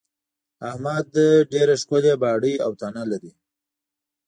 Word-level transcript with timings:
احمد 0.69 1.07
ډېره 1.53 1.75
ښکلې 1.81 2.13
باډۍ 2.21 2.55
او 2.65 2.71
تنه 2.81 3.03
لري. 3.11 3.31